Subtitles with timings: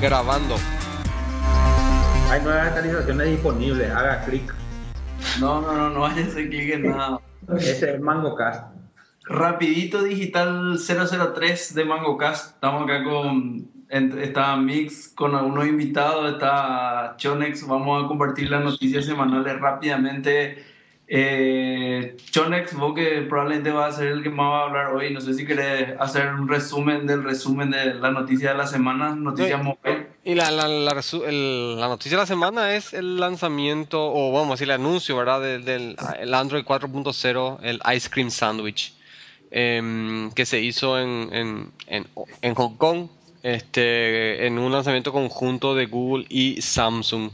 [0.00, 0.56] grabando.
[2.30, 4.54] Hay nuevas actualizaciones disponibles, haga clic.
[5.40, 7.20] No, no, no, no vaya a hacer clic en nada.
[7.56, 8.64] Ese es MangoCast.
[9.24, 12.54] Rapidito Digital 003 de MangoCast.
[12.54, 13.68] Estamos acá con.
[13.88, 17.66] Está Mix con algunos invitados, está Chonex.
[17.66, 20.64] Vamos a compartir las noticias semanales rápidamente.
[21.12, 25.12] Eh, Chonex, vos que probablemente va a ser el que más va a hablar hoy.
[25.12, 29.16] No sé si querés hacer un resumen del resumen de la noticia de la semana,
[29.16, 29.99] noticias móviles.
[30.30, 34.68] Y la, la, la, noticia de la semana es el lanzamiento, o vamos a decir,
[34.68, 35.40] el anuncio, ¿verdad?
[35.40, 38.94] Del, del el Android 4.0, el Ice Cream Sandwich,
[39.50, 42.06] eh, que se hizo en, en,
[42.42, 43.08] en, Hong Kong,
[43.42, 47.32] este, en un lanzamiento conjunto de Google y Samsung.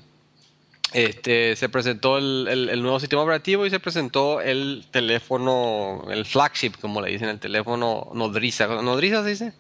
[0.95, 6.73] Este, se presentó el, el, nuevo sistema operativo y se presentó el teléfono, el flagship,
[6.80, 8.66] como le dicen, el teléfono nodriza.
[8.68, 9.52] ¿Nodriza se dice?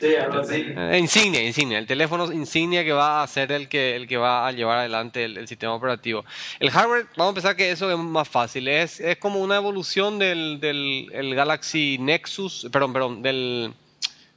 [0.00, 0.06] Sí.
[0.08, 1.78] Eh, insignia, insignia.
[1.78, 5.24] El teléfono insignia que va a ser el que, el que va a llevar adelante
[5.24, 6.24] el, sistema operativo.
[6.60, 8.68] El hardware, vamos a empezar que eso es más fácil.
[8.68, 13.72] Es, es como una evolución del, del el Galaxy Nexus, perdón, perdón, del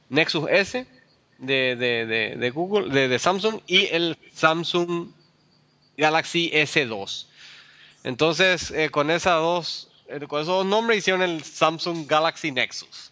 [0.08, 0.86] Nexus S
[1.40, 5.08] de, de, de, de Google, de, de Samsung y el Samsung
[5.96, 7.26] Galaxy S2.
[8.04, 13.09] Entonces, eh, con, esas dos, eh, con esos dos nombres hicieron el Samsung Galaxy Nexus.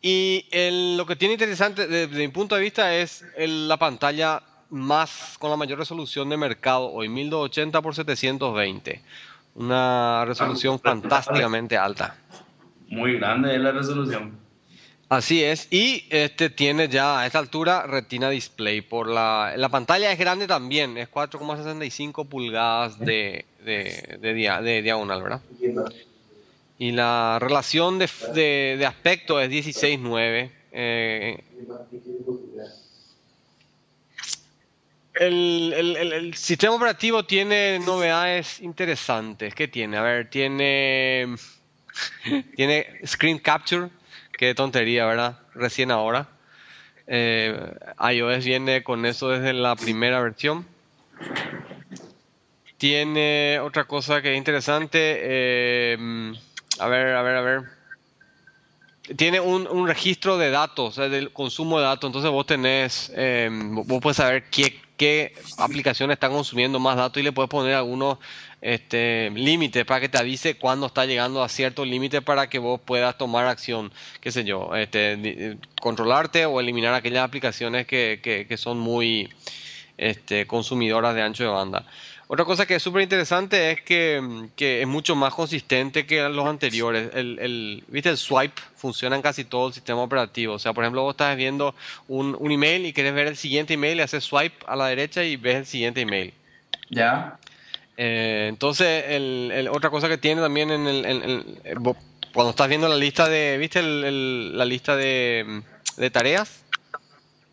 [0.00, 4.42] Y el, lo que tiene interesante desde mi punto de vista es el, la pantalla
[4.70, 9.02] más con la mayor resolución de mercado hoy, 1280 x 720.
[9.56, 12.16] Una resolución fantásticamente alta.
[12.88, 14.38] Muy grande es la resolución.
[15.08, 18.82] Así es, y este tiene ya a esta altura Retina Display.
[18.82, 25.40] Por la, la pantalla es grande también, es 4,65 pulgadas de, de, de, diagonal, ¿verdad?
[26.78, 30.50] Y la relación de, de aspecto es 16:9.
[30.70, 31.42] Eh,
[35.14, 39.54] el, el, el, sistema operativo tiene novedades interesantes.
[39.54, 39.96] ¿Qué tiene?
[39.96, 41.34] A ver, tiene,
[42.56, 43.90] tiene Screen Capture
[44.38, 45.36] Qué tontería, ¿verdad?
[45.52, 46.28] Recién ahora.
[47.08, 47.74] Eh,
[48.12, 50.64] iOS viene con eso desde la primera versión.
[52.76, 55.18] Tiene otra cosa que es interesante.
[55.22, 56.32] Eh,
[56.78, 57.62] a ver, a ver, a ver.
[59.16, 62.08] Tiene un, registro de datos, del consumo de datos.
[62.08, 67.24] Entonces vos tenés, eh, vos puedes saber qué, qué aplicaciones están consumiendo más datos y
[67.24, 68.18] le puedes poner algunos
[68.60, 72.80] este, límite para que te avise cuando está llegando a cierto límite para que vos
[72.80, 78.78] puedas tomar acción, qué sé yo, este, controlarte o eliminar aquellas aplicaciones que, que, son
[78.78, 79.32] muy
[79.96, 81.86] este, consumidoras de ancho de banda.
[82.30, 86.46] Otra cosa que es súper interesante es que, que, es mucho más consistente que los
[86.46, 87.10] anteriores.
[87.14, 88.10] El, el, ¿Viste?
[88.10, 90.52] El swipe funciona en casi todo el sistema operativo.
[90.52, 91.74] O sea, por ejemplo, vos estás viendo
[92.06, 95.24] un, un email y querés ver el siguiente email y haces swipe a la derecha
[95.24, 96.34] y ves el siguiente email.
[96.90, 97.38] Ya.
[97.96, 101.46] Eh, entonces, el, otra cosa que tiene también en el,
[102.34, 105.62] cuando estás viendo la lista de, ¿viste la lista de,
[105.96, 106.62] de, tareas?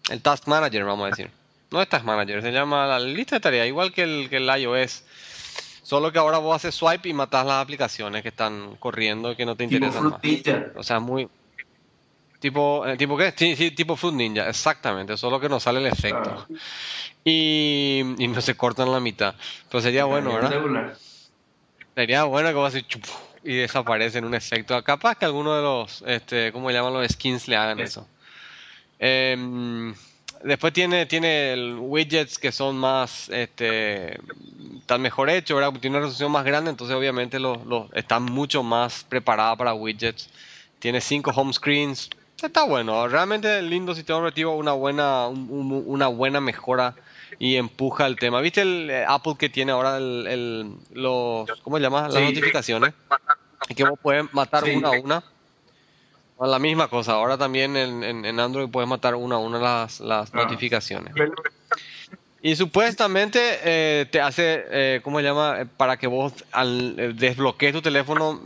[0.09, 1.31] El Task Manager, vamos a decir.
[1.75, 4.47] No es Task Manager, se llama la lista de tareas, igual que el, que el
[4.47, 5.03] iOS.
[5.83, 9.45] Solo que ahora vos haces swipe y matas las aplicaciones que están corriendo y que
[9.45, 10.21] no te interesan más.
[10.77, 11.27] O sea, muy...
[12.39, 13.33] Tipo, eh, ¿tipo qué?
[13.35, 16.47] Sí, sí, tipo Fruit Ninja, exactamente, solo que no sale el efecto
[17.25, 19.35] y, no se cortan la mitad.
[19.69, 20.97] Pero sería bueno, ¿verdad?
[21.93, 22.85] Sería bueno que va así
[23.43, 24.81] y desaparece en un efecto.
[24.81, 28.07] Capaz que alguno de los, este, ¿cómo llaman los skins le hagan eso?
[28.97, 29.93] Em,
[30.45, 34.17] después tiene, tiene widgets que son más, este,
[34.78, 35.73] están mejor hechos, ¿verdad?
[35.79, 40.29] Tiene una resolución más grande, entonces obviamente los, los están mucho más preparadas para widgets.
[40.79, 42.09] Tiene cinco home screens.
[42.41, 46.95] Está bueno, realmente lindo sistema operativo, una buena, una buena mejora
[47.39, 48.41] y empuja el tema.
[48.41, 52.07] ¿Viste el eh, Apple que tiene ahora el, el los, ¿cómo se llama?
[52.09, 52.94] Las notificaciones.
[53.75, 55.23] Que vos puedes matar una a una.
[56.40, 60.29] La misma cosa, ahora también en, en, Android puedes matar una a una las, las
[60.34, 60.37] ah.
[60.37, 61.14] notificaciones.
[62.41, 65.66] Y supuestamente eh, te hace, eh, ¿cómo se llama?
[65.78, 68.41] Para que vos al desbloquees tu teléfono,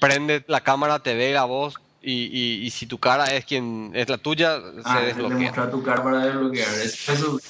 [0.00, 3.90] prende la cámara, te ve la voz y, y, y, si tu cara es quien
[3.94, 5.70] es la tuya, ah, se desbloquea.
[5.70, 6.68] tu cara para desbloquear.
[6.68, 7.40] Eso,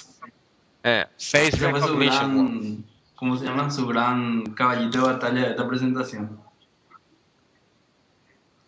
[0.85, 2.85] eh, face recognition.
[3.17, 3.71] ¿Cómo se llama?
[3.71, 6.39] Su gran caballito de batalla de esta presentación.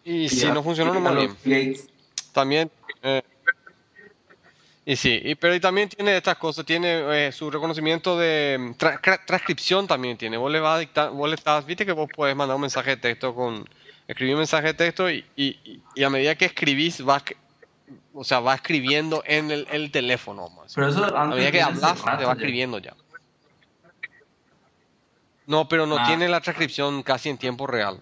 [0.07, 1.77] Y, si no funcionó, no bien.
[2.33, 2.71] También.
[3.03, 3.23] Eh,
[4.85, 8.73] y sí, y, pero y también tiene estas cosas, tiene eh, su reconocimiento de
[9.27, 10.37] transcripción también tiene.
[10.37, 12.91] Vos le vas a dictar, vos le estás, viste que vos puedes mandar un mensaje
[12.91, 13.69] de texto con,
[14.07, 17.25] escribir un mensaje de texto y, y, y a medida que escribís vas
[18.15, 20.49] o sea, va escribiendo en el, el teléfono.
[20.51, 20.73] Más.
[20.73, 22.95] Pero eso A medida que hablas, te va escribiendo ya.
[25.47, 26.05] No, pero no Ah.
[26.07, 28.01] tiene la transcripción casi en tiempo real.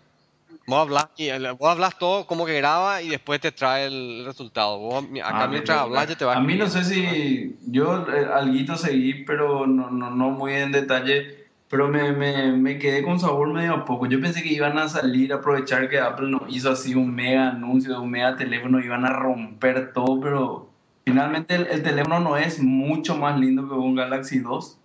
[0.67, 1.29] Vos hablas, y
[1.59, 4.79] vos hablas todo como que graba y después te trae el resultado.
[4.79, 8.07] Vos, acá Ah, mientras pero- hablas ya te va A mí no sé si yo
[8.11, 13.03] eh, alguito seguí, pero no, no, no muy en detalle, pero me, me, me quedé
[13.03, 14.07] con sabor medio a poco.
[14.07, 17.51] Yo pensé que iban a salir a aprovechar que Apple nos hizo así un mega
[17.51, 20.71] anuncio de un mega teléfono, iban a romper todo, pero
[21.05, 24.79] finalmente el, el teléfono no es mucho más lindo que un Galaxy 2.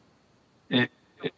[0.71, 0.89] Eh,
[1.23, 1.31] eh,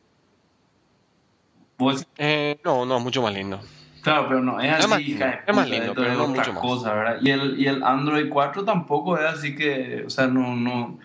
[1.77, 3.59] vos- Eh, no, no, mucho más lindo.
[4.01, 6.23] Claro, pero no es Es así, más lindo, de es más lindo, pero es no
[6.23, 6.61] otra mucho más.
[6.61, 7.17] cosa, ¿verdad?
[7.21, 10.99] Y el, y el Android 4 tampoco es así que, o sea, no, no,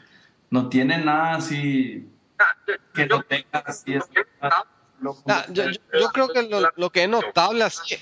[0.50, 2.08] no tiene nada así
[2.94, 3.94] que no tenga así.
[3.94, 4.08] es-
[5.00, 7.96] lo- Ah, yo, yo- yo creo que lo, lo que es notable así,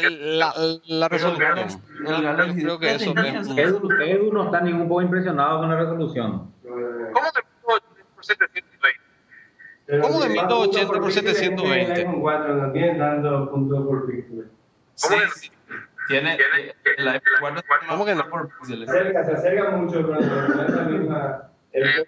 [0.00, 0.54] la,
[0.86, 1.82] la resolución.
[2.06, 5.02] El Galaxy Yo creo que no eso es Edu, Edu no está ni un poco
[5.02, 6.52] impresionado con la resolución.
[6.62, 7.80] ¿Cómo te puedo
[8.14, 8.65] por 720?
[10.02, 11.92] ¿Cómo que 1080 por 720?
[11.92, 14.46] El iPhone 4 no tiene tanto puntos por píxeles.
[14.94, 15.50] Sí, sí.
[16.08, 16.38] Tiene
[16.98, 18.28] el iPhone 4 tiene ¿Cómo que no?
[18.28, 18.90] por píxeles.
[18.90, 21.50] Se acerca, se acerca mucho, pero no es la misma.
[21.76, 22.06] El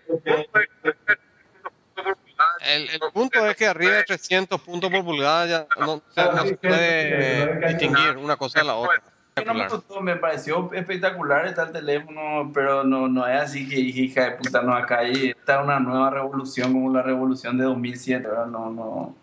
[2.90, 6.56] El, punto es que arriba de 300 puntos por pulgada ya no, se- no se
[6.56, 9.02] puede distinguir una cosa de la otra.
[9.44, 13.78] No me gustó, me pareció espectacular está el teléfono, pero no, no es así que
[13.78, 18.26] hija de puta, no, acá hay está una nueva revolución como la revolución de 2007,
[18.26, 18.46] ¿verdad?
[18.46, 19.14] No, no.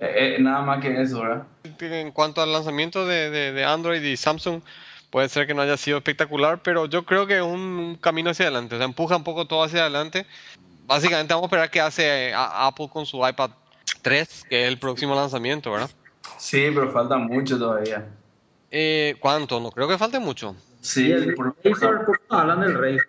[0.00, 1.44] Eh, eh, nada más que eso, ¿verdad?
[1.80, 4.62] En cuanto al lanzamiento de, de- de Android y Samsung,
[5.10, 8.46] puede ser que no haya sido espectacular, pero yo creo que es un, camino hacia
[8.46, 8.74] adelante.
[8.74, 10.26] O sea, empuja un poco todo hacia adelante.
[10.86, 13.50] Básicamente vamos a esperar qué hace a- Apple con su iPad
[14.02, 15.90] 3, que es el próximo lanzamiento, ¿verdad?
[16.36, 18.04] Sí, pero falta mucho todavía.
[18.76, 19.60] Eh, ¿Cuánto?
[19.60, 20.56] No creo que falte mucho.
[20.80, 23.06] Sí, el por- Razer, ¿cómo hablan del Razer?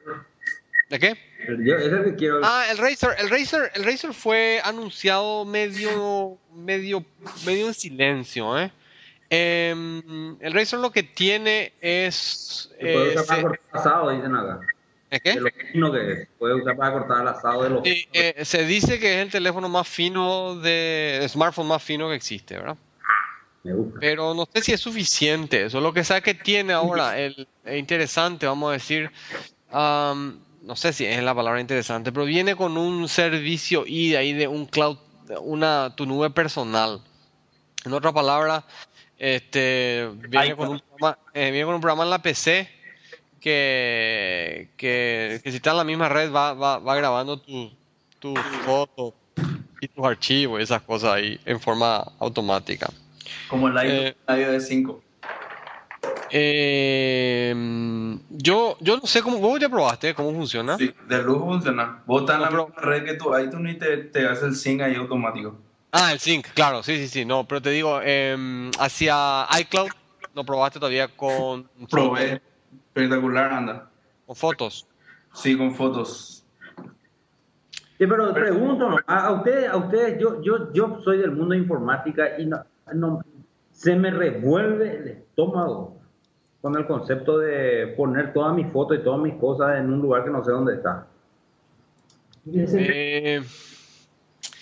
[0.91, 1.17] ¿De qué?
[1.59, 2.39] Yo, es el que quiero.
[2.44, 7.03] Ah, el Razer, el Razer, el Razer fue anunciado medio, medio,
[7.47, 8.71] medio en silencio, ¿eh?
[9.31, 14.09] Em, el Razer lo que tiene es, Se puede eh, usar para se- cortar asado,
[14.11, 14.59] dicen acá.
[15.09, 15.39] ¿es De qué?
[15.39, 16.27] lo fino que es.
[16.38, 17.83] Puede usar para cortar el asado de los.
[17.83, 22.07] Sí, eh, se dice que es el teléfono más fino de, el smartphone más fino
[22.09, 22.77] que existe, ¿verdad?
[23.65, 24.00] Me gusta.
[24.00, 25.65] Pero no sé si es suficiente.
[25.65, 29.12] Eso lo que sabe que tiene ahora, el, es interesante, vamos a decir,
[29.71, 34.17] am, no sé si es la palabra interesante, pero viene con un servicio y de
[34.17, 34.97] ahí de un cloud,
[35.41, 37.01] una tu nube personal.
[37.83, 38.63] En otra palabra,
[39.17, 42.69] este viene con un programa, eh, viene con un programa en la PC
[43.39, 47.71] que, que, que si está en la misma red va, va, va grabando tus
[48.19, 49.13] tus fotos
[49.81, 52.89] y tus archivos y esas cosas ahí en forma automática.
[53.50, 55.01] Como el Eh, iOS 5.
[56.31, 57.54] Eh,
[58.30, 60.77] yo, yo no sé cómo, vos ya probaste cómo funciona.
[60.77, 62.04] Sí, de lujo funciona.
[62.06, 64.81] Vos estás en la misma red que tu iTunes y te, te hace el sync
[64.81, 65.56] ahí automático.
[65.92, 69.89] Ah, el sync, claro, sí, sí, sí, no, pero te digo, em, hacia iCloud
[70.33, 72.42] no probaste todavía con, Probé.
[72.94, 73.89] Espectacular, anda.
[74.25, 74.86] con fotos.
[75.33, 76.44] Sí, con fotos.
[77.98, 78.98] Sí, pero pregunto, ¿no?
[79.07, 82.62] a, a ustedes, a ustedes, yo, yo, yo soy del mundo de informática y no,
[82.93, 83.21] no-
[83.71, 85.97] se me revuelve el estómago
[86.61, 90.23] con el concepto de poner todas mis fotos y todas mis cosas en un lugar
[90.23, 91.07] que no sé dónde está.
[92.54, 93.42] Eh,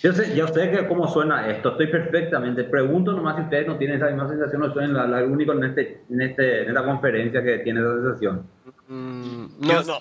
[0.02, 2.64] Yo sé, yo sé que cómo suena esto, estoy perfectamente.
[2.64, 5.64] Pregunto nomás si ustedes no tienen esa misma sensación o soy la, la único en,
[5.64, 8.42] este, en, este, en esta conferencia que tiene esa sensación.
[8.88, 9.94] mm, no, no,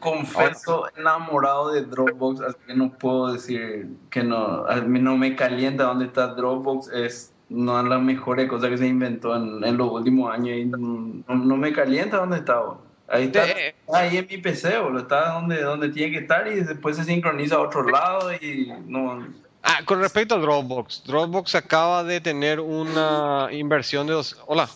[0.00, 4.66] confeso enamorado de Dropbox, así que no puedo decir que no.
[4.66, 6.88] A mí no me calienta donde está Dropbox.
[6.92, 10.64] Es una de las mejores cosas que se inventó en, en los últimos años y
[10.64, 12.60] no, no me calienta donde está.
[12.60, 12.82] bro.
[13.08, 14.98] Ahí está, Eh, ahí en mi PC, bro.
[14.98, 19.24] está donde, donde tiene que estar y después se sincroniza a otro lado y no.
[19.62, 24.68] ah, con respecto a Dropbox, Dropbox acaba de tener una inversión de dos, hola,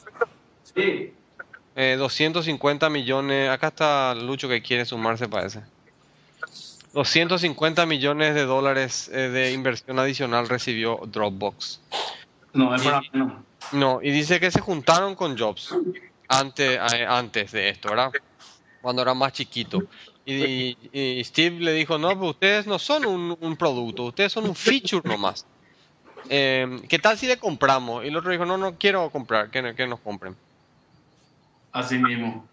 [0.63, 1.13] Sí,
[1.75, 5.61] eh, 250 millones, acá está Lucho que quiere sumarse parece.
[6.93, 11.81] 250 millones de dólares eh, de inversión adicional recibió Dropbox.
[12.53, 13.45] No, es para mí, no.
[13.73, 15.77] No, y dice que se juntaron con Jobs
[16.29, 18.13] antes, antes de esto, ¿verdad?
[18.81, 19.83] Cuando era más chiquito.
[20.25, 24.45] Y, y Steve le dijo, no, pues ustedes no son un, un producto, ustedes son
[24.45, 25.47] un feature nomás.
[26.29, 28.05] Eh, ¿Qué tal si le compramos?
[28.05, 30.35] Y el otro dijo, no, no quiero comprar, que, que nos compren.
[31.73, 32.47] Así mismo.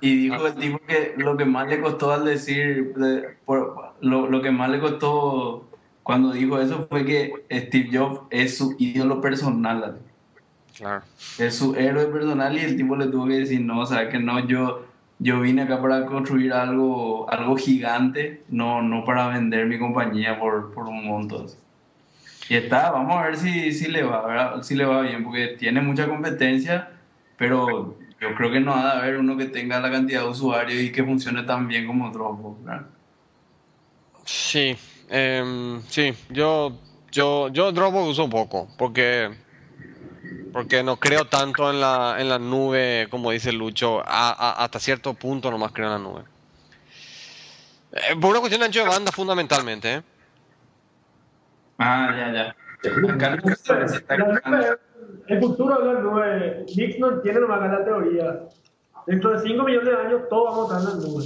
[0.00, 4.28] Y dijo el tipo que lo que más le costó al decir, de- por- lo,
[4.28, 5.66] lo que más le costó
[6.04, 10.00] cuando dijo eso fue que Steve Jobs es su ídolo personal, así.
[10.76, 11.04] Claro.
[11.38, 14.18] es su héroe personal y el tipo le tuvo que decir, no, o sea, que
[14.18, 14.84] no, yo
[15.18, 20.74] yo vine acá para construir algo, algo gigante, no, no para vender mi compañía por,
[20.74, 21.46] por un monto.
[22.48, 24.62] Y está, vamos a ver si, si, le va, ¿verdad?
[24.62, 26.90] si le va bien, porque tiene mucha competencia,
[27.38, 30.82] pero yo creo que no ha de haber uno que tenga la cantidad de usuarios
[30.82, 32.86] y que funcione tan bien como Dropbox, ¿verdad?
[34.24, 34.76] Sí,
[35.08, 36.72] em, sí, yo,
[37.12, 39.30] yo, yo Dropbox uso poco, porque,
[40.52, 44.78] porque no creo tanto en la, en la nube, como dice Lucho, a- a- hasta
[44.80, 46.22] cierto punto nomás creo en la nube.
[47.92, 50.02] Eh, por una cuestión de ancho de banda fundamentalmente, ¿eh?
[51.78, 52.56] Ah, ya, ya.
[53.14, 53.38] Acá
[53.88, 54.78] se está nube,
[55.28, 58.40] el futuro de la nube, Nix no tiene nomás acá la teoría.
[59.06, 61.24] Dentro de 5 millones de años todo vamos a estar en la nube.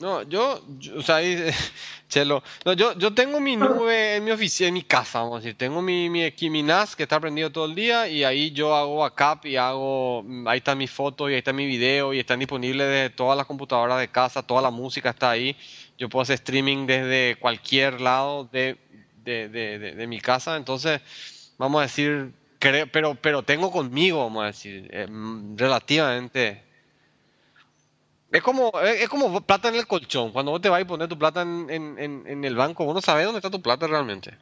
[0.00, 1.50] No, yo, yo- o sea, ahí,
[2.14, 2.44] Chelo,
[2.76, 5.82] yo, yo tengo mi nube en mi oficina, en mi casa, vamos a decir, tengo
[5.82, 8.98] mi, mi, aquí mi NAS que está prendido todo el día y ahí yo hago
[8.98, 12.38] backup y hago, mm, ahí está mi foto y ahí está mi video y están
[12.38, 15.56] disponibles de todas las computadoras de casa, toda la música está ahí,
[15.98, 18.76] yo puedo hacer streaming desde cualquier lado de,
[19.24, 21.00] de, de, de, de mi casa, entonces,
[21.58, 22.30] vamos a decir,
[22.60, 26.62] creo, pero, pero tengo conmigo, vamos a decir, eh, mm, relativamente...
[28.34, 30.32] Es como, es como plata en el colchón.
[30.32, 32.94] Cuando vos te vas a poner tu plata en, en, en, en el banco, vos
[32.94, 34.36] no sabés dónde está tu plata realmente.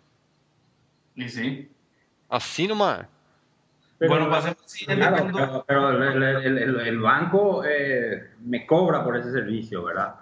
[1.14, 1.70] Y sí.
[2.30, 3.04] Así nomás.
[3.98, 8.64] Pero- bueno, pasemos al siguiente Claro, pero, pero el, el- el- el banco eh, me
[8.66, 10.14] cobra por ese servicio, ¿verdad?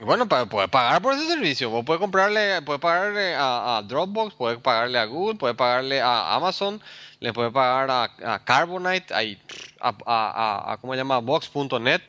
[0.00, 4.58] Bueno, poder pagar por ese servicio, vos puedes comprarle, puedes pagarle a, a Dropbox, puedes
[4.60, 6.80] pagarle a Google, puedes pagarle a Amazon,
[7.18, 9.36] le puedes pagar a, a Carbonite, ahí,
[9.80, 11.18] a, a, a, a- ¿cómo se llama?
[11.18, 12.00] Box.net,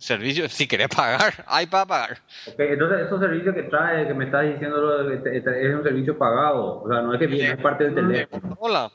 [0.00, 2.18] servicio, si querés pagar, hay para pagar.
[2.48, 6.82] Ok, entonces esos servicios que trae, que me estás diciendo, de- es un servicio pagado,
[6.82, 8.48] o sea, no es que viene, es parte del El de teléfono.
[8.48, 8.90] Motorola.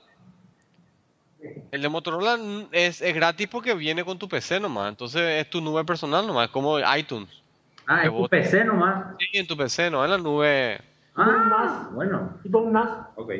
[1.71, 2.39] El de Motorola
[2.71, 4.89] es, es gratis porque viene con tu PC nomás.
[4.89, 7.29] Entonces es tu nube personal nomás, es como iTunes.
[7.85, 9.15] Ah, es tu PC nomás.
[9.19, 10.81] Sí, en tu PC, no en la nube.
[11.15, 12.89] Ah, bueno, Tipo un NAS.
[13.15, 13.31] ok,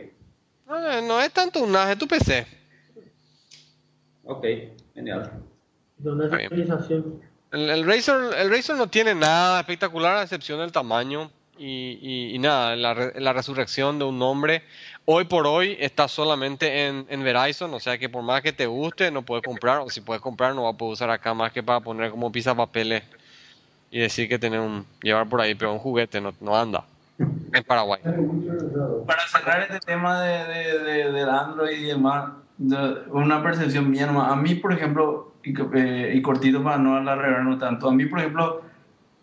[0.67, 2.45] No, no es tanto un NAS, es tu PC.
[4.23, 4.45] ok,
[4.93, 5.31] genial.
[5.97, 7.21] De una actualización.
[7.51, 12.35] El, el Razer, el Razer no tiene nada espectacular a excepción del tamaño y, y-
[12.35, 14.63] y nada, la, la resurrección de un nombre.
[15.05, 18.65] Hoy por hoy está solamente en, en Verizon, o sea que por más que te
[18.65, 21.51] guste no puedes comprar, o si puedes comprar no va a poder usar acá más
[21.51, 23.03] que para poner como papeles
[23.91, 26.83] y decir que tiene un, llevar por ahí, pero un juguete no, no anda
[27.19, 28.01] en Paraguay.
[29.05, 34.07] Para cerrar este tema de, de, de- del Android y demás, de- una percepción mía
[34.07, 34.31] nomás.
[34.33, 38.19] A mí, por ejemplo, y, eh, y cortito para no alargarnos tanto, a mí, por
[38.19, 38.61] ejemplo,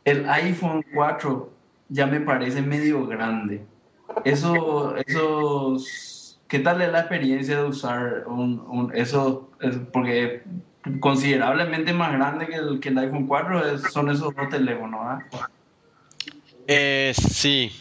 [0.04, 1.50] el iPhone 4
[1.88, 3.64] ya me parece medio grande.
[4.24, 5.76] Eso, eso,
[6.48, 9.50] ¿qué tal es la experiencia de usar un, un- eso?
[9.60, 10.42] Es porque
[11.00, 15.18] considerablemente más grande que el, que el iPhone 4 es- son esos dos teléfonos, ¿ah?
[16.66, 17.72] Eh, sí,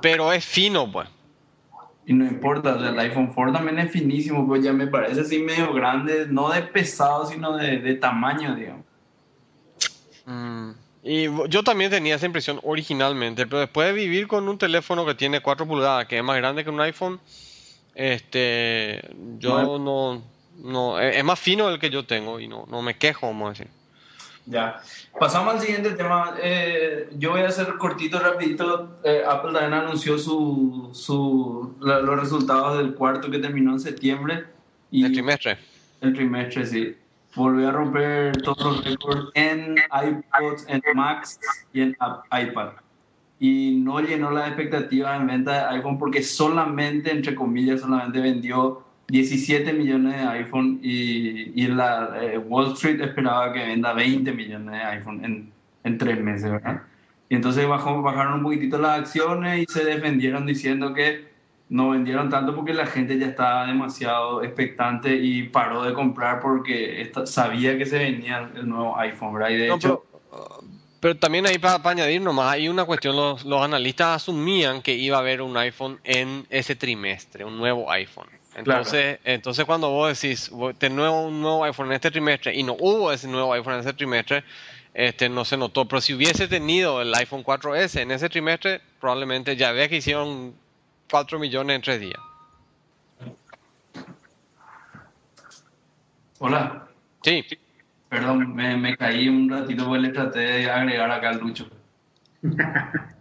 [0.00, 1.08] pero es fino pues.
[2.06, 5.22] Y no importa, o sea, el iPhone 4 también es finísimo, pues ya me parece
[5.22, 8.84] así medio grande, no de pesado, sino de, de tamaño, digamos.
[10.26, 10.70] Mm,
[11.02, 15.14] Y yo también tenía esa impresión originalmente, pero después de vivir con un teléfono que
[15.14, 17.20] tiene 4 pulgadas, que es más grande que un iPhone,
[17.94, 19.00] este,
[19.38, 20.22] yo no,
[20.58, 23.46] no, es es más fino el que yo tengo y no, no me quejo, vamos
[23.46, 23.68] a decir.
[24.46, 24.80] Ya.
[25.18, 26.34] Pasamos al siguiente tema.
[26.42, 28.98] Eh, yo voy a hacer cortito, rapidito.
[29.02, 34.44] Eh, Apple también anunció su, su, la- los resultados del cuarto que terminó en septiembre.
[34.90, 35.58] Y El trimestre.
[36.02, 36.96] El trimestre, sí.
[37.34, 41.40] Volvió a romper todos los récords en iPods, en Macs
[41.72, 41.96] y en
[42.30, 42.68] iPad.
[43.40, 48.84] Y no llenó las expectativas en venta de iPhone porque solamente, entre comillas, solamente vendió
[49.08, 54.72] 17 millones de iPhone y, y la eh, Wall Street esperaba que venda 20 millones
[54.72, 55.52] de iPhone en,
[55.84, 56.82] en tres meses, ¿verdad?
[57.28, 61.32] Y entonces bajó, bajaron un poquitito las acciones y se defendieron diciendo que
[61.68, 67.00] no vendieron tanto porque la gente ya estaba demasiado expectante y paró de comprar porque
[67.00, 69.50] esta- sabía que se venía el nuevo iPhone, ¿verdad?
[69.50, 70.60] Y de No, hecho, pero,
[71.00, 75.16] pero también ahí para, añadir nomás, hay una cuestión, los, los analistas asumían que iba
[75.16, 78.28] a haber un iPhone en ese trimestre, un nuevo iPhone.
[78.54, 82.62] Entonces, entonces cuando vos decís, voy- te nuevo un nuevo iPhone en este trimestre y
[82.62, 84.44] no hubo ese nuevo iPhone en ese trimestre,
[84.94, 85.86] este no se notó.
[85.86, 90.54] Pero si hubiese tenido el iPhone 4S en ese trimestre, probablemente ya ves que hicieron
[91.10, 92.20] 4 millones en 3 días.
[96.38, 96.86] hola,
[97.22, 97.42] Sí,
[98.08, 101.68] perdón, me, me caí un ratito porque le traté de agregar acá al Lucho.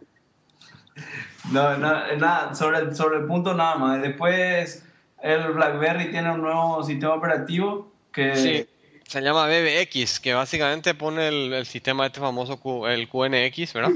[1.52, 4.02] No, no, nada, sobre, sobre el punto nada más.
[4.02, 4.86] Después,
[5.24, 8.36] el BlackBerry tiene un nuevo sistema operativo que...
[8.36, 8.68] sí.
[9.08, 13.92] se llama BBX, que básicamente pone el, el sistema este famoso, Q- el QNX, ¿verdad?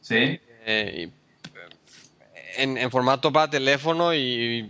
[0.00, 0.40] Sí.
[0.68, 1.10] Eh,
[2.58, 4.18] en, en formato para teléfono y,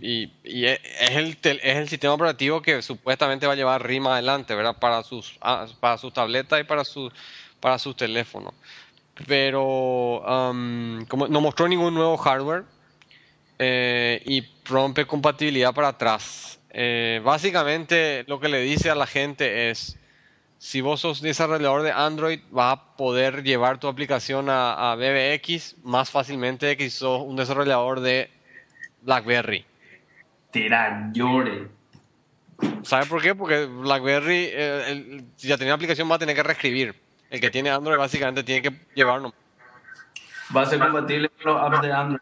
[0.01, 0.79] y- y es,
[1.11, 4.75] el, tel- es el sistema operativo que supuestamente va a llevar RIM adelante, ¿verdad?
[4.77, 7.11] Para sus, ah, para sus tabletas y para, su,
[7.59, 8.53] para sus teléfonos.
[9.25, 12.63] Pero am, como no mostró ningún nuevo hardware
[13.59, 16.59] eh, y rompe compatibilidad para atrás.
[16.69, 19.97] Eh, básicamente lo que le dice a la gente es,
[20.59, 25.75] si vos sos desarrollador de Android, vas a poder llevar tu aplicación a, a BBX
[25.83, 28.29] más fácilmente que si sos un desarrollador de
[29.01, 29.65] BlackBerry.
[30.51, 31.67] Tira, llore.
[32.83, 33.35] ¿Sabes por qué?
[33.35, 36.95] Porque BlackBerry, eh, el- si ya tenía aplicación, va a tener que reescribir.
[37.29, 39.33] El que tiene Android básicamente tiene que llevarlo.
[40.55, 42.21] Va a ser compatible con los apps de Android.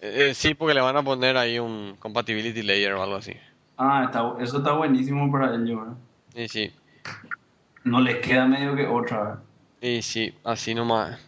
[0.00, 3.34] Eh, eh, sí, porque le van a poner ahí un compatibility layer o algo así.
[3.78, 5.96] Ah, está, eso está buenísimo para ellos, ¿verdad?
[6.34, 6.72] Y sí,
[7.84, 9.38] No les queda medio que otra, ¿verdad?
[9.80, 11.18] y sí, así nomás.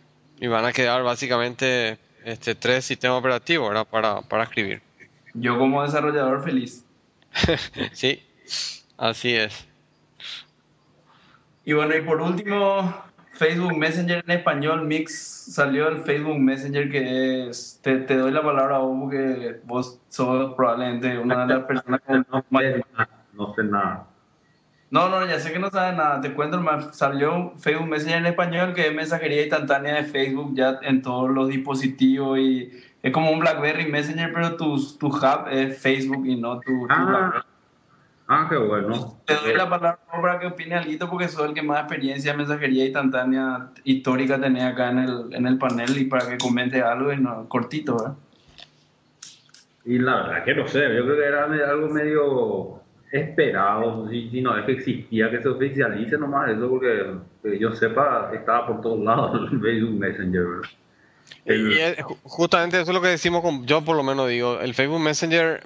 [0.40, 3.86] Y van a quedar básicamente este, tres sistemas operativos ¿verdad?
[3.86, 4.82] Para, para escribir.
[5.34, 6.84] Yo como desarrollador feliz.
[7.92, 8.22] Sí,
[8.96, 9.66] así es.
[11.64, 12.94] Y bueno, y por último,
[13.38, 15.14] Facebook Messenger en español, Mix,
[15.52, 20.00] salió el Facebook Messenger que es, te, te doy la palabra a vos porque vos
[20.08, 24.06] sos probablemente una de las personas que No sé nada, no sé nada.
[24.90, 28.74] No, no, ya sé que no sabes nada, te cuento, salió Facebook Messenger en español
[28.74, 32.72] que es mensajería instantánea de Facebook ya en todos los dispositivos y
[33.04, 36.86] es como un BlackBerry Messenger, pero tu, tu hub es Facebook y no tu, tu
[36.86, 37.38] BlackBerry.
[37.38, 37.46] Ah,
[38.28, 39.18] ah, qué bueno.
[39.24, 42.38] Te doy la palabra para que opine algo porque soy el que más experiencia en
[42.38, 47.12] mensajería instantánea histórica tenés acá en el, en el panel y para que comente algo
[47.12, 48.14] y no, cortito, ¿verdad?
[49.84, 52.80] Y la verdad que no sé, yo creo que era algo medio
[53.10, 57.06] esperado, si, si no es que existía que se oficialice nomás eso, porque
[57.42, 60.42] que yo sepa, estaba por todos lados el Facebook Messenger.
[60.44, 60.70] ¿verdad?
[61.46, 64.28] El- Y es ju- justamente eso es lo que decimos, con, yo por lo menos
[64.28, 65.62] digo, el Facebook Messenger,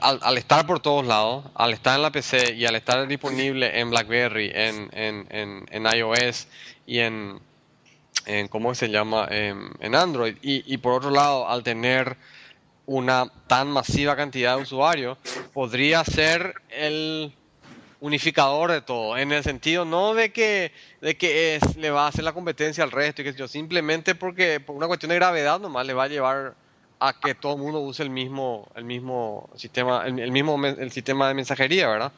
[0.00, 3.78] al, al estar por todos lados, al estar en la PC y al estar disponible
[3.78, 6.46] en BlackBerry, en, en, en, en iOS
[6.86, 7.40] y en,
[8.26, 12.16] en, ¿cómo se llama?, en, Android, y, y por otro lado, al tener
[12.86, 15.18] una tan masiva cantidad de usuarios,
[15.52, 17.32] podría ser el
[18.00, 22.08] unificador de todo, en el sentido no de que, de que es, le va a
[22.08, 25.60] hacer la competencia al resto y que yo, simplemente porque por una cuestión de gravedad
[25.60, 26.54] nomás le va a llevar
[27.02, 30.90] a que todo el mundo use el mismo, el mismo sistema, el, el mismo el
[30.90, 32.12] sistema de mensajería, ¿verdad?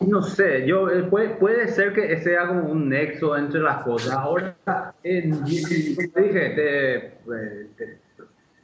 [0.00, 4.12] No sé, yo eh, puede, puede ser que sea como un nexo entre las cosas.
[4.14, 4.56] Ahora,
[5.04, 7.98] eh, dije, te- eh, te-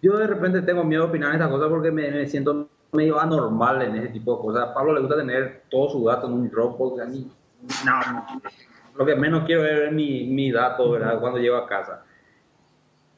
[0.01, 3.21] yo de repente tengo miedo de opinar en estas cosas porque me, me siento medio
[3.21, 4.69] anormal en ese tipo de cosas.
[4.71, 7.03] A Pablo le gusta tener todo su dato en un Dropbox.
[7.03, 7.31] A mí,
[7.85, 8.27] no, no.
[8.97, 11.21] Lo que menos quiero es mi, mi dato, ¿verdad?
[11.21, 12.05] Cuando llego a casa.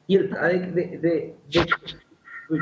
[0.07, 0.37] Y el de,
[0.71, 1.67] de- de- de-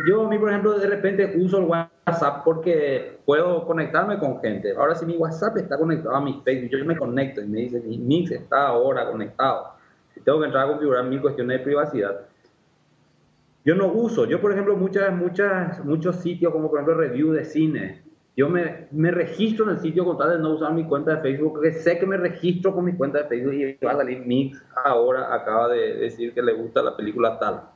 [0.07, 4.73] yo a mí, por ejemplo, de repente uso el WhatsApp porque puedo conectarme con gente.
[4.75, 7.81] Ahora si mi WhatsApp está conectado a mi Facebook, yo me conecto y me dice,
[7.81, 9.73] mi Mix está ahora conectado.
[10.23, 12.21] Tengo que entrar a configurar mis cuestiones de privacidad.
[13.65, 17.45] Yo no uso, yo por ejemplo, muchas, muchas, muchos sitios como por ejemplo review de
[17.45, 18.03] cine,
[18.35, 21.21] yo me, me registro en el sitio con tal de no usar mi cuenta de
[21.21, 24.25] Facebook, porque sé que me registro con mi cuenta de Facebook y va a salir
[24.25, 27.72] Mix ahora, acaba de decir que le gusta la película tal.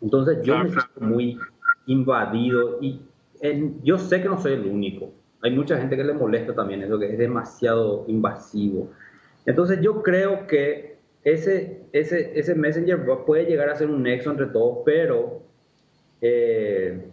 [0.00, 1.38] Entonces yo me siento muy
[1.86, 3.00] invadido y
[3.40, 5.10] en- yo sé que no soy el único.
[5.42, 8.90] Hay mucha gente que le molesta también eso, que es demasiado invasivo.
[9.46, 14.46] Entonces yo creo que ese, ese, ese Messenger puede llegar a ser un nexo entre
[14.46, 15.42] todos, pero
[16.20, 17.06] eh,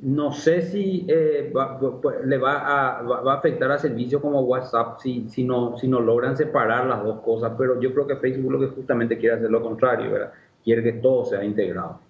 [0.00, 4.40] no sé si eh, va- va- le va a, va a afectar a servicios como
[4.42, 8.16] WhatsApp si, si, no, si no logran separar las dos cosas, pero yo creo que
[8.16, 10.32] Facebook lo que justamente quiere hacer lo contrario, ¿verdad?
[10.64, 12.00] Quiere que todo sea integrado.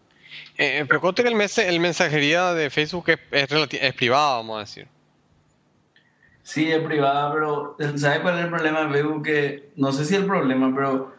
[0.59, 4.37] Eh, pero conte que el, mes, el mensajería de Facebook es, es, relati- es privada,
[4.37, 4.87] vamos a decir.
[6.43, 9.23] Sí, es privada, pero ¿sabes cuál es el problema de Facebook?
[9.23, 11.15] Que no sé si el problema, pero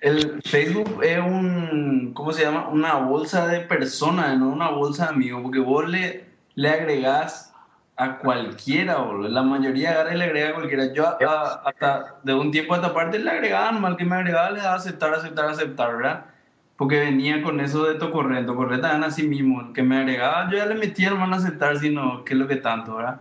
[0.00, 2.68] el Facebook es un, ¿cómo se llama?
[2.68, 7.52] Una bolsa de personas, no una bolsa de amigos, porque vos le, le agregás
[7.96, 9.28] a cualquiera, boludo.
[9.28, 10.92] La mayoría agarra y le agrega a cualquiera.
[10.92, 14.14] Yo a- a- hasta de un tiempo a esta parte le agregaba, mal que me
[14.16, 16.26] agregaba, le daba aceptar, aceptar, aceptar, ¿verdad?
[16.76, 18.46] Porque venía con eso de Tocorrent.
[18.46, 19.60] Tocorrent también así mismo.
[19.60, 22.48] El que me agregaba, yo ya le metía hermano a aceptar, sino que es lo
[22.48, 23.20] que tanto, ¿verdad?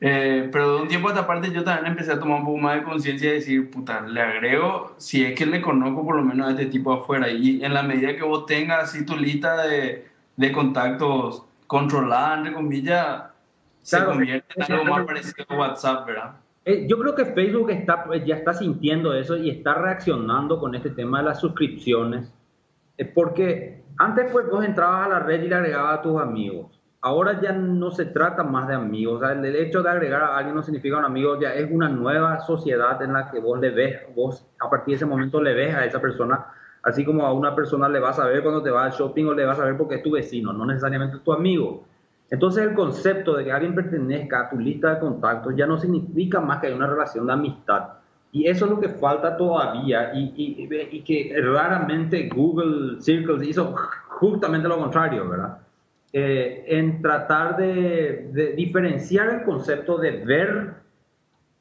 [0.00, 2.58] Eh, pero de un tiempo a esta parte yo también empecé a tomar un poco
[2.58, 6.22] más de conciencia y decir, puta, le agrego, si es que le conozco por lo
[6.24, 7.30] menos a este tipo afuera.
[7.30, 12.52] Y en la medida que vos tengas así tu lista de, de contactos controlada, entre
[12.52, 13.22] comillas,
[13.82, 16.32] se Claro, convierte en algo más parecido a WhatsApp, ¿verdad?
[16.64, 20.74] Eh, yo creo que Facebook está, pues, ya está sintiendo eso y está reaccionando con
[20.74, 22.32] este tema de las suscripciones,
[23.14, 26.80] porque antes pues vos entrabas a la red y le agregabas a tus amigos.
[27.00, 29.16] Ahora ya no se trata más de amigos.
[29.16, 31.88] O sea, el hecho de agregar a alguien no significa un amigo, ya es una
[31.88, 35.52] nueva sociedad en la que vos le ves, vos a partir de ese momento le
[35.52, 36.46] ves a esa persona,
[36.82, 39.34] así como a una persona le vas a ver cuando te va al shopping o
[39.34, 41.84] le vas a ver porque es tu vecino, no necesariamente es tu amigo.
[42.30, 46.40] Entonces el concepto de que alguien pertenezca a tu lista de contactos ya no significa
[46.40, 48.01] más que hay una relación de amistad.
[48.34, 53.74] Y eso es lo que falta todavía y, y, que raramente Google Circles hizo
[54.08, 55.58] justamente lo contrario, ¿verdad?
[56.14, 60.74] Eh, en tratar de, de, diferenciar el concepto de ver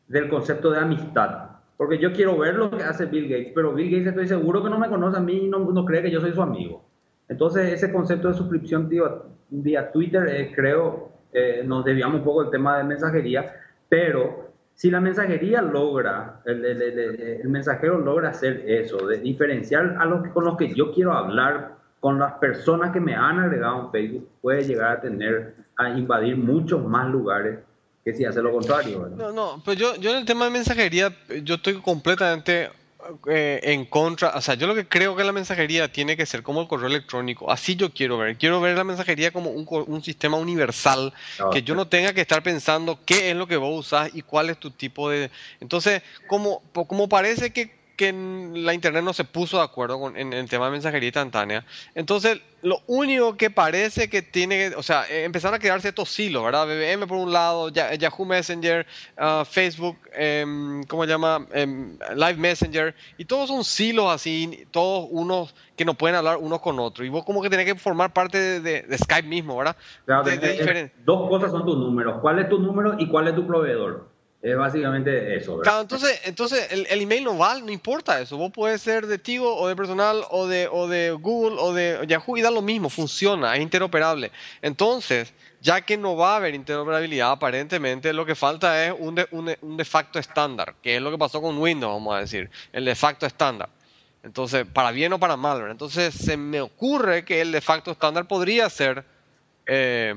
[0.08, 1.50] del concepto de amistad.
[1.76, 4.70] Porque yo quiero ver lo que hace Bill Gates, pero Bill Gates estoy seguro que
[4.70, 6.86] no me conoce a mí y no, no cree que yo soy su amigo.
[7.28, 12.44] Entonces ese concepto de suscripción tío, vía Twitter, eh, creo, eh, nos desviamos un poco
[12.44, 13.54] del tema de mensajería,
[13.90, 20.46] pero si la mensajería logra, el, mensajero logra hacer eso, de diferenciar a los con
[20.46, 24.64] los que yo quiero hablar, con las personas que me han agregado en Facebook, puede
[24.64, 27.60] llegar a tener, a invadir muchos más lugares
[28.04, 29.08] que si hace lo contrario.
[29.16, 32.72] No, no, pues yo, yo en el tema de mensajería, yo estoy completamente
[33.28, 36.44] eh, en contra, o sea, yo lo que creo que la mensajería tiene que ser
[36.44, 40.04] como el correo electrónico, así yo quiero ver, quiero ver la mensajería como un, un
[40.04, 43.88] sistema universal, ah, que yo no tenga que estar pensando qué es lo que vos
[43.88, 45.32] usás y cuál es tu tipo de...
[45.60, 48.12] Entonces, como, como parece que que
[48.56, 51.64] la internet no se puso de acuerdo con, en, el tema de mensajería instantánea.
[51.94, 56.44] Entonces, lo único que parece que tiene, o sea, eh, empezaron a crearse estos silos,
[56.44, 56.66] ¿verdad?
[56.66, 58.88] BBM por un lado, Yahoo Messenger,
[59.20, 61.46] uh, Facebook, um, ¿cómo se llama?
[61.54, 66.60] Em, Live Messenger, y todos son silos así, todos unos que no pueden hablar unos
[66.60, 67.06] con otros.
[67.06, 69.76] Y vos como que tenés que formar parte de, Skype mismo, ¿verdad?
[71.06, 72.20] dos cosas son tus números.
[72.20, 74.11] ¿Cuál es tu número y cuál es tu proveedor?
[74.42, 75.60] Es básicamente eso.
[75.60, 78.38] Claro, entonces, entonces el, email no vale, no importa eso.
[78.38, 82.04] Vos puedes ser de Tigo o de personal o de, o de Google o de
[82.08, 84.32] Yahoo y da lo mismo, funciona, es interoperable.
[84.64, 89.28] Entonces, ya que no va a haber interoperabilidad, aparentemente lo que falta es un de,
[89.30, 92.50] un, un de facto estándar, que es lo que pasó con Windows, vamos a decir,
[92.74, 93.70] el de facto estándar.
[94.24, 95.72] Entonces, para bien o para mal, ¿verdad?
[95.72, 99.04] Entonces, se me ocurre que el de facto estándar podría ser
[99.68, 100.16] eh,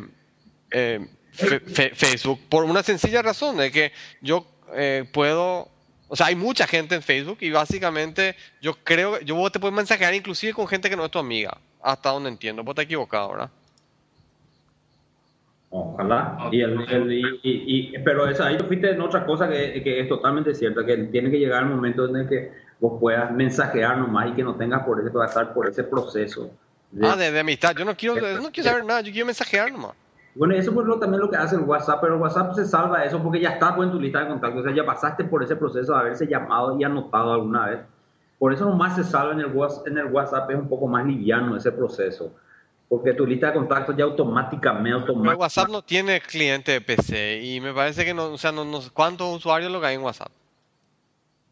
[0.71, 5.69] eh, Facebook por una sencilla razón de que yo eh, puedo
[6.09, 10.15] o sea, hay mucha gente en Facebook y básicamente yo creo, yo te puedo mensajear
[10.15, 13.51] inclusive con gente que no es tu amiga, hasta donde entiendo, vos te equivocado, ¿verdad?
[15.71, 16.51] Ojalá.
[16.53, 20.87] Y el, y, pero esa, ahí fuiste en otra cosa que, que, es totalmente cierta,
[20.87, 24.45] que tiene que llegar el momento en el que vos puedas mensajear nomás y que
[24.45, 26.49] no tengas por eso pasar por ese proceso.
[27.03, 27.75] ah, de, amistad.
[27.75, 29.97] Yo no quiero, no quiero saber nada, yo quiero mensajear nomás.
[30.35, 33.05] Bueno, eso es lo, también lo que hace el WhatsApp, pero el WhatsApp se salva
[33.05, 35.55] eso porque ya está en tu lista de contactos, o sea, ya pasaste por ese
[35.55, 37.81] proceso de haberse llamado y anotado alguna vez.
[38.39, 41.07] Por eso nomás se salva en el, WhatsApp, en el WhatsApp, es un poco más
[41.07, 42.33] liviano ese proceso,
[42.89, 44.93] porque tu lista de contactos ya automáticamente...
[44.93, 48.51] automáticamente el WhatsApp no tiene cliente de PC y me parece que no, o sea,
[48.51, 50.33] no, no ¿cuántos usuarios lo hay en WhatsApp?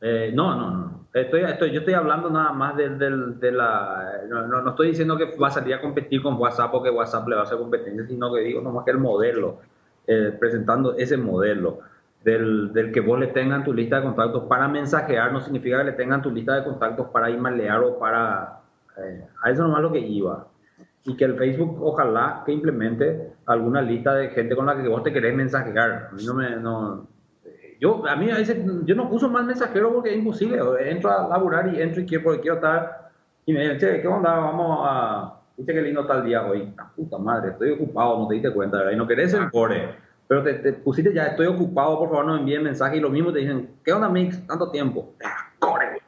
[0.03, 1.07] Eh, no, no, no.
[1.15, 4.23] Estoy, estoy, yo estoy hablando nada más de, de, la...
[4.29, 7.29] No, no, estoy diciendo que va a salir a competir con WhatsApp o que WhatsApp
[7.29, 9.59] le va a hacer competencia, sino que digo nomás que el modelo,
[10.07, 11.81] eh, presentando ese modelo
[12.25, 15.85] del, del, que vos le tengan tu lista de contactos para mensajear, no significa que
[15.85, 18.61] le tengan tu lista de contactos para emaillear o para...
[18.97, 20.49] Eh, a eso nomás lo que iba.
[21.05, 25.03] Y que el Facebook ojalá que implemente alguna lista de gente con la que vos
[25.03, 26.09] te querés mensajear.
[26.11, 26.57] A mí no me...
[26.57, 27.07] No,
[27.83, 30.61] yo, a mí a veces, yo no uso más mensajero porque es imposible.
[30.89, 33.11] Entro a laburar y entro y quiero, porque quiero estar.
[33.45, 34.39] Y me dicen, che, ¿qué onda?
[34.39, 35.41] Vamos a.
[35.57, 36.73] Viste qué lindo está el día hoy.
[36.77, 38.93] La puta madre, estoy ocupado, no te diste cuenta, ¿verdad?
[38.93, 39.97] Y no querés el core.
[40.29, 42.99] Pero te, te, pusiste ya, estoy ocupado, por favor, no me envíen mensaje.
[42.99, 44.47] Y lo mismo te dicen, ¿qué onda, Mix?
[44.47, 45.15] Tanto tiempo.
[45.25, 46.01] Ah, core,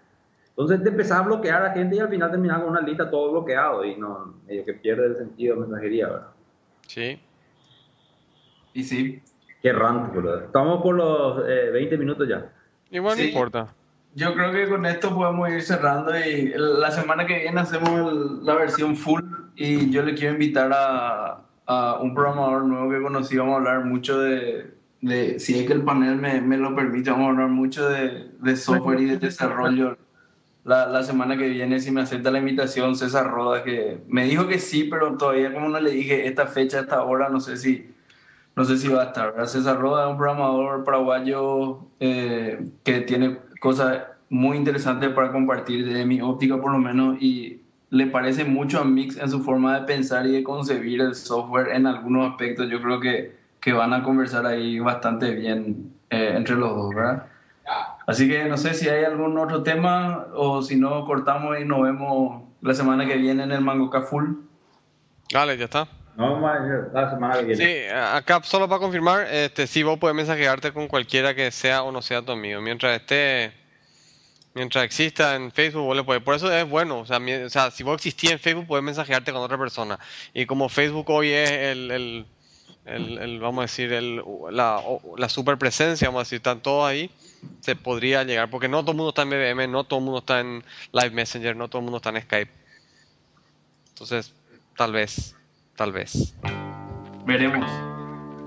[0.50, 3.10] Entonces te empezás a bloquear a la gente y al final terminas con una lista
[3.10, 3.84] todo bloqueado.
[3.84, 6.28] Y no, medio que pierde el sentido de mensajería, ¿verdad?
[6.86, 7.20] Sí.
[8.74, 9.20] Y sí,
[9.64, 12.52] Qué rant, Estamos por los 20 eh, minutos ya.
[12.90, 13.74] Igual no importa.
[14.14, 18.56] Yo creo que con esto podemos ir cerrando y la semana que viene hacemos la
[18.56, 19.22] versión full
[19.56, 23.38] y yo le quiero invitar a, a, un programador nuevo que conocí.
[23.38, 27.10] Vamos a hablar mucho de, de si es que el panel me, me, lo permite,
[27.10, 29.96] vamos a hablar mucho de, de software y de desarrollo.
[30.64, 34.46] La, la, semana que viene, si me acepta la invitación, César Roda, que me dijo
[34.46, 37.93] que sí, pero todavía como no le dije esta fecha, esta hora, no sé si
[38.56, 39.48] no sé si va a estar.
[39.48, 46.20] César Roda un programador paraguayo eh, que tiene cosas muy interesantes para compartir desde mi
[46.20, 50.26] óptica por lo menos y le parece mucho a Mix en su forma de pensar
[50.26, 52.68] y de concebir el software en algunos aspectos.
[52.68, 57.26] Yo creo que, que van a conversar ahí bastante bien eh, entre los dos, ¿verdad?
[58.06, 61.82] Así que no sé si hay algún otro tema o si no cortamos y nos
[61.82, 64.32] vemos la semana que viene en el Mango Full.
[65.32, 65.88] Dale, ya está.
[66.16, 66.40] No,
[66.92, 67.56] la semana que viene.
[67.56, 71.90] Sí, acá solo para confirmar, este, sí vos puedes mensajearte con cualquiera que sea o
[71.90, 72.60] no sea tu amigo.
[72.60, 73.52] Mientras esté,
[74.54, 76.22] mientras exista en Facebook, vos le puedes.
[76.22, 78.84] Por eso es bueno, o sea, mi- o sea, si vos existís en Facebook, puedes
[78.84, 79.98] mensajearte con otra persona.
[80.32, 82.26] Y como Facebook hoy es el, el,
[82.84, 84.22] el- el, vamos a decir, el,
[84.52, 84.80] la,
[85.16, 87.10] la super presencia, vamos a decir, están todos ahí,
[87.60, 90.20] se podría llegar, porque no todo el mundo está en BBM, no todo el mundo
[90.20, 92.52] está en Live Messenger, no todo el mundo está en Skype.
[93.90, 94.32] Entonces,
[94.76, 95.34] tal vez,
[95.76, 96.34] tal vez.
[97.26, 97.70] Veremos.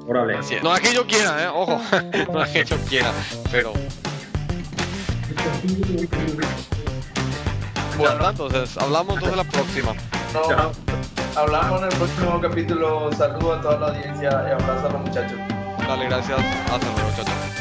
[0.08, 0.38] Órale.
[0.38, 0.63] Así es.
[0.63, 1.48] No es que yo quiera, ¿eh?
[1.48, 1.82] Ojo.
[2.34, 3.12] no es que yo quiera,
[3.52, 3.74] pero...
[7.98, 9.94] Bueno, entonces, hablamos entonces la próxima.
[10.34, 10.72] No,
[11.36, 13.12] hablamos en el próximo capítulo.
[13.13, 15.38] Saludos a toda la audiencia y abrazo a los muchachos.
[15.88, 16.40] Dale, gracias.
[16.72, 17.57] Hasta luego, chao.